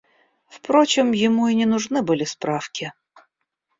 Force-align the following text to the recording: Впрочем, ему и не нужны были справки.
Впрочем, 0.47 1.11
ему 1.11 1.47
и 1.49 1.53
не 1.53 1.67
нужны 1.67 2.01
были 2.01 2.23
справки. 2.23 2.91